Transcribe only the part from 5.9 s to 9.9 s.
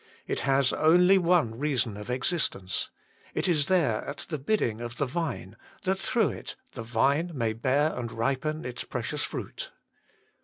through it the vine may bear and ripen its precious fruit.